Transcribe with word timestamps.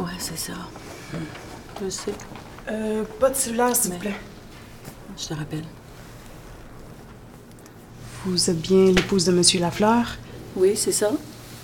Ouais, 0.00 0.16
c'est 0.18 0.38
ça. 0.38 0.52
Je 1.82 1.90
sais. 1.90 2.12
Euh, 2.70 3.04
pas 3.18 3.28
de 3.28 3.34
cellulaire, 3.34 3.76
s'il 3.76 3.92
vous 3.92 3.98
plaît. 3.98 4.14
Je 5.18 5.26
te 5.26 5.34
rappelle. 5.34 5.64
Vous 8.24 8.50
êtes 8.50 8.60
bien 8.60 8.92
l'épouse 8.92 9.26
de 9.26 9.32
Monsieur 9.32 9.60
Lafleur? 9.60 10.16
Oui, 10.56 10.72
c'est 10.74 10.92
ça. 10.92 11.10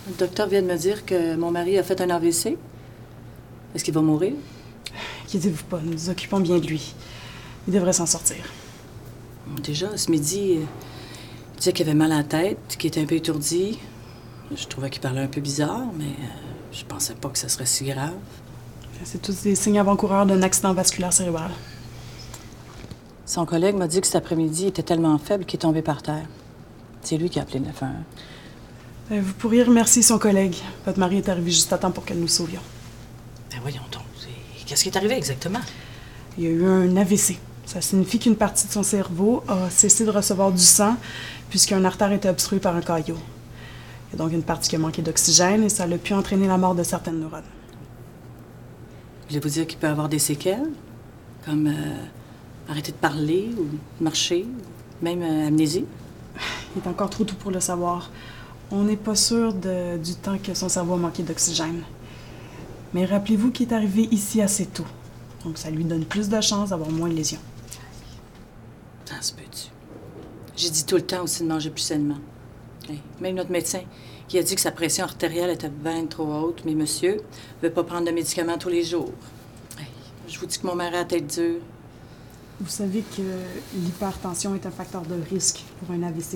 Le 0.08 0.14
docteur 0.14 0.48
vient 0.48 0.60
de 0.60 0.66
me 0.66 0.76
dire 0.76 1.06
que 1.06 1.34
mon 1.36 1.50
mari 1.50 1.78
a 1.78 1.82
fait 1.82 1.98
un 2.02 2.10
AVC. 2.10 2.58
Est-ce 3.74 3.82
qu'il 3.84 3.94
va 3.94 4.02
mourir? 4.02 4.34
Inquiétez-vous 5.24 5.64
pas, 5.64 5.80
nous 5.82 5.92
nous 5.92 6.10
occupons 6.10 6.40
bien 6.40 6.58
de 6.58 6.66
lui. 6.66 6.94
Il 7.66 7.74
devrait 7.74 7.92
s'en 7.94 8.06
sortir. 8.06 8.44
Déjà, 9.62 9.96
ce 9.96 10.10
midi, 10.10 10.58
euh, 10.58 10.64
il 11.54 11.58
disait 11.58 11.72
qu'il 11.72 11.88
avait 11.88 11.96
mal 11.96 12.12
à 12.12 12.18
la 12.18 12.24
tête, 12.24 12.76
qu'il 12.78 12.88
était 12.88 13.00
un 13.00 13.06
peu 13.06 13.14
étourdi. 13.14 13.78
Je 14.54 14.66
trouvais 14.66 14.90
qu'il 14.90 15.00
parlait 15.02 15.22
un 15.22 15.26
peu 15.26 15.40
bizarre, 15.40 15.82
mais 15.98 16.04
euh, 16.04 16.26
je 16.72 16.84
pensais 16.84 17.14
pas 17.14 17.28
que 17.28 17.38
ça 17.38 17.48
serait 17.48 17.66
si 17.66 17.84
grave. 17.84 18.14
C'est 19.04 19.20
tous 19.20 19.42
des 19.42 19.54
signes 19.54 19.78
avant-coureurs 19.78 20.24
d'un 20.26 20.42
accident 20.42 20.72
vasculaire 20.72 21.12
cérébral. 21.12 21.50
Son 23.26 23.44
collègue 23.44 23.74
m'a 23.74 23.88
dit 23.88 24.00
que 24.00 24.06
cet 24.06 24.16
après-midi, 24.16 24.62
il 24.62 24.68
était 24.68 24.82
tellement 24.82 25.18
faible 25.18 25.44
qu'il 25.44 25.58
est 25.58 25.62
tombé 25.62 25.82
par 25.82 26.02
terre. 26.02 26.24
C'est 27.02 27.16
lui 27.18 27.28
qui 27.28 27.38
a 27.38 27.42
appelé 27.42 27.58
le 27.58 27.66
911. 27.66 27.92
Euh, 29.12 29.20
Vous 29.22 29.32
pourriez 29.34 29.64
remercier 29.64 30.02
son 30.02 30.18
collègue. 30.18 30.56
Votre 30.86 30.98
mari 30.98 31.18
est 31.18 31.28
arrivé 31.28 31.50
juste 31.50 31.72
à 31.72 31.78
temps 31.78 31.90
pour 31.90 32.04
que 32.04 32.14
nous 32.14 32.28
sauvions. 32.28 32.60
Ben 33.50 33.58
voyons 33.60 33.82
donc. 33.92 34.02
c'est- 34.18 34.64
Qu'est-ce 34.64 34.82
qui 34.84 34.88
est 34.88 34.96
arrivé 34.96 35.14
exactement? 35.16 35.60
Il 36.38 36.44
y 36.44 36.46
a 36.46 36.50
eu 36.50 36.64
un 36.66 36.96
AVC. 36.96 37.38
Ça 37.66 37.80
signifie 37.80 38.18
qu'une 38.18 38.36
partie 38.36 38.66
de 38.68 38.72
son 38.72 38.82
cerveau 38.84 39.42
a 39.48 39.68
cessé 39.70 40.04
de 40.04 40.10
recevoir 40.10 40.52
du 40.52 40.62
sang 40.62 40.96
puisqu'un 41.50 41.84
artère 41.84 42.12
était 42.12 42.28
obstrué 42.28 42.58
par 42.60 42.74
un 42.76 42.80
caillot. 42.80 43.18
Il 44.08 44.12
y 44.12 44.14
a 44.14 44.24
donc 44.24 44.32
une 44.32 44.42
partie 44.42 44.68
qui 44.70 44.76
a 44.76 44.78
manqué 44.78 45.02
d'oxygène 45.02 45.62
et 45.64 45.68
ça 45.68 45.84
a 45.84 45.98
pu 45.98 46.14
entraîner 46.14 46.46
la 46.46 46.58
mort 46.58 46.74
de 46.74 46.82
certaines 46.82 47.20
neurones. 47.20 47.42
Voulez-vous 49.28 49.48
dire 49.48 49.66
qu'il 49.66 49.78
peut 49.78 49.88
avoir 49.88 50.08
des 50.08 50.18
séquelles? 50.20 50.70
Comme 51.44 51.66
euh, 51.66 51.72
arrêter 52.68 52.92
de 52.92 52.96
parler 52.96 53.50
ou 53.58 53.64
de 53.64 54.04
marcher, 54.04 54.44
ou 54.46 55.04
même 55.04 55.22
euh, 55.22 55.48
amnésie? 55.48 55.84
Il 56.76 56.82
est 56.82 56.88
encore 56.88 57.10
trop 57.10 57.24
tôt 57.24 57.34
pour 57.38 57.50
le 57.50 57.60
savoir. 57.60 58.10
On 58.70 58.82
n'est 58.84 58.96
pas 58.96 59.14
sûr 59.16 59.52
de- 59.52 59.96
du 59.98 60.14
temps 60.14 60.38
que 60.38 60.54
son 60.54 60.68
cerveau 60.68 60.94
a 60.94 60.98
manqué 60.98 61.22
d'oxygène. 61.22 61.82
Mais 62.94 63.04
rappelez-vous 63.04 63.50
qu'il 63.50 63.68
est 63.68 63.74
arrivé 63.74 64.08
ici 64.12 64.40
assez 64.40 64.66
tôt. 64.66 64.86
Donc 65.44 65.58
ça 65.58 65.70
lui 65.70 65.84
donne 65.84 66.04
plus 66.04 66.28
de 66.28 66.40
chances 66.40 66.70
d'avoir 66.70 66.90
moins 66.90 67.08
de 67.08 67.14
lésions. 67.14 67.40
Ça 69.04 69.20
se 69.20 69.32
peut-tu? 69.32 69.68
J'ai 70.56 70.70
dit 70.70 70.84
tout 70.84 70.96
le 70.96 71.02
temps 71.02 71.22
aussi 71.22 71.42
de 71.42 71.48
manger 71.48 71.70
plus 71.70 71.82
sainement. 71.82 72.16
Même 73.20 73.34
notre 73.36 73.50
médecin, 73.50 73.82
qui 74.28 74.38
a 74.38 74.42
dit 74.42 74.54
que 74.54 74.60
sa 74.60 74.72
pression 74.72 75.04
artérielle 75.04 75.50
était 75.50 75.68
bien 75.68 76.06
trop 76.06 76.32
haute, 76.32 76.62
mais 76.64 76.74
monsieur 76.74 77.20
veut 77.62 77.70
pas 77.70 77.84
prendre 77.84 78.06
de 78.06 78.12
médicaments 78.12 78.58
tous 78.58 78.68
les 78.68 78.84
jours. 78.84 79.12
Je 80.28 80.38
vous 80.40 80.46
dis 80.46 80.58
que 80.58 80.66
mon 80.66 80.74
mari 80.74 80.94
a 80.94 80.98
la 80.98 81.04
tête 81.04 81.26
dure. 81.26 81.60
Vous 82.60 82.68
savez 82.68 83.02
que 83.16 83.22
l'hypertension 83.74 84.54
est 84.54 84.66
un 84.66 84.70
facteur 84.70 85.02
de 85.02 85.14
risque 85.30 85.62
pour 85.78 85.94
un 85.94 86.02
AVC. 86.02 86.32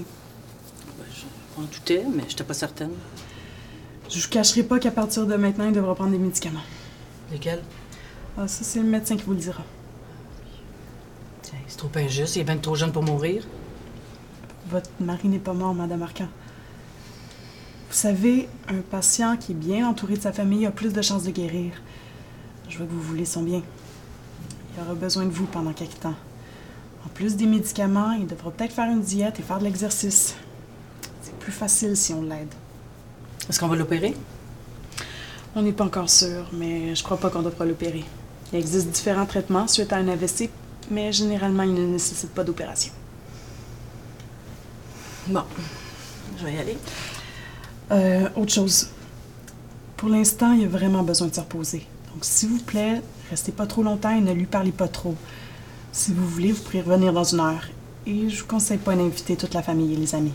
Ben, 0.98 1.04
je 1.12 1.24
m'en 1.60 1.66
doutais, 1.66 2.04
mais 2.14 2.22
je 2.24 2.28
n'étais 2.28 2.44
pas 2.44 2.54
certaine. 2.54 2.92
Je 4.08 4.20
vous 4.20 4.28
cacherai 4.28 4.62
pas 4.62 4.78
qu'à 4.78 4.90
partir 4.90 5.26
de 5.26 5.34
maintenant, 5.36 5.66
il 5.66 5.72
devra 5.72 5.94
prendre 5.94 6.12
des 6.12 6.18
médicaments. 6.18 6.60
Lesquels? 7.32 7.62
Ah, 8.36 8.46
ça, 8.46 8.64
c'est 8.64 8.80
le 8.80 8.86
médecin 8.86 9.16
qui 9.16 9.24
vous 9.24 9.32
le 9.32 9.38
dira. 9.38 9.62
Tiens, 11.42 11.58
C'est 11.66 11.78
trop 11.78 11.90
injuste, 11.96 12.36
il 12.36 12.40
est 12.40 12.44
bien 12.44 12.58
trop 12.58 12.74
jeune 12.74 12.92
pour 12.92 13.02
mourir. 13.02 13.44
Votre 14.68 14.90
mari 15.00 15.28
n'est 15.28 15.38
pas 15.38 15.52
mort, 15.52 15.74
Madame 15.74 16.02
Arcan. 16.02 16.28
Vous 17.90 17.96
savez, 17.96 18.48
un 18.68 18.82
patient 18.82 19.36
qui 19.36 19.50
est 19.50 19.56
bien 19.56 19.88
entouré 19.88 20.16
de 20.16 20.22
sa 20.22 20.32
famille 20.32 20.64
a 20.64 20.70
plus 20.70 20.92
de 20.92 21.02
chances 21.02 21.24
de 21.24 21.32
guérir. 21.32 21.72
Je 22.68 22.76
vois 22.76 22.86
que 22.86 22.92
vous 22.92 23.02
voulez 23.02 23.24
son 23.24 23.42
bien. 23.42 23.62
Il 24.76 24.82
aura 24.84 24.94
besoin 24.94 25.24
de 25.24 25.30
vous 25.30 25.46
pendant 25.46 25.72
quelques 25.72 25.98
temps. 25.98 26.14
En 27.04 27.08
plus 27.08 27.34
des 27.34 27.46
médicaments, 27.46 28.12
il 28.12 28.28
devra 28.28 28.52
peut-être 28.52 28.72
faire 28.72 28.88
une 28.88 29.00
diète 29.00 29.40
et 29.40 29.42
faire 29.42 29.58
de 29.58 29.64
l'exercice. 29.64 30.36
C'est 31.20 31.34
plus 31.40 31.50
facile 31.50 31.96
si 31.96 32.12
on 32.14 32.22
l'aide. 32.22 32.54
Est-ce 33.48 33.58
qu'on 33.58 33.66
va 33.66 33.74
l'opérer? 33.74 34.14
On 35.56 35.62
n'est 35.62 35.72
pas 35.72 35.84
encore 35.84 36.10
sûr, 36.10 36.46
mais 36.52 36.94
je 36.94 37.02
crois 37.02 37.16
pas 37.16 37.28
qu'on 37.28 37.42
devra 37.42 37.64
l'opérer. 37.64 38.04
Il 38.52 38.58
existe 38.60 38.86
différents 38.86 39.26
traitements 39.26 39.66
suite 39.66 39.92
à 39.92 39.96
un 39.96 40.06
AVC, 40.06 40.48
mais 40.92 41.12
généralement, 41.12 41.64
ils 41.64 41.74
ne 41.74 41.86
nécessitent 41.86 42.34
pas 42.34 42.44
d'opération. 42.44 42.92
Bon, 45.26 45.42
je 46.38 46.44
vais 46.44 46.54
y 46.54 46.58
aller. 46.58 46.78
Euh, 47.90 48.28
autre 48.36 48.52
chose. 48.52 48.88
Pour 49.96 50.08
l'instant, 50.08 50.52
il 50.52 50.64
a 50.64 50.68
vraiment 50.68 51.02
besoin 51.02 51.28
de 51.28 51.34
se 51.34 51.40
reposer. 51.40 51.86
Donc, 52.12 52.24
s'il 52.24 52.50
vous 52.50 52.62
plaît, 52.62 53.02
restez 53.30 53.52
pas 53.52 53.66
trop 53.66 53.82
longtemps 53.82 54.16
et 54.16 54.20
ne 54.20 54.32
lui 54.32 54.46
parlez 54.46 54.72
pas 54.72 54.88
trop. 54.88 55.14
Si 55.92 56.12
vous 56.12 56.26
voulez, 56.26 56.52
vous 56.52 56.62
pourrez 56.62 56.82
revenir 56.82 57.12
dans 57.12 57.24
une 57.24 57.40
heure. 57.40 57.66
Et 58.06 58.28
je 58.28 58.40
vous 58.40 58.46
conseille 58.46 58.78
pas 58.78 58.94
d'inviter 58.94 59.36
toute 59.36 59.54
la 59.54 59.62
famille 59.62 59.92
et 59.92 59.96
les 59.96 60.14
amis. 60.14 60.32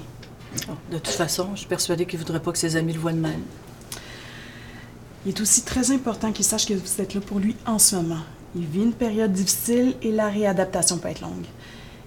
Oh, 0.70 0.74
de 0.92 0.98
toute 0.98 1.14
façon, 1.14 1.50
je 1.54 1.60
suis 1.60 1.68
persuadée 1.68 2.06
qu'il 2.06 2.20
ne 2.20 2.26
voudrait 2.26 2.42
pas 2.42 2.52
que 2.52 2.58
ses 2.58 2.76
amis 2.76 2.94
le 2.94 3.00
voient 3.00 3.14
de 3.14 3.20
même. 3.20 3.42
Il 5.26 5.30
est 5.30 5.42
aussi 5.42 5.64
très 5.64 5.92
important 5.92 6.32
qu'il 6.32 6.46
sache 6.46 6.68
que 6.68 6.74
vous 6.74 7.02
êtes 7.02 7.14
là 7.14 7.22
pour 7.22 7.40
lui 7.40 7.56
en 7.66 7.80
ce 7.80 7.96
moment. 7.96 8.22
Il 8.56 8.66
vit 8.66 8.84
une 8.84 8.94
période 8.94 9.34
difficile 9.34 9.96
et 10.02 10.12
la 10.12 10.30
réadaptation 10.30 10.98
peut 10.98 11.10
être 11.10 11.22
longue. 11.22 11.46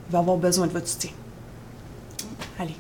Il 0.09 0.13
va 0.13 0.21
avoir 0.21 0.37
besoin 0.37 0.67
de 0.67 0.73
votre 0.73 0.89
soutien. 0.89 1.11
Allez, 2.59 2.77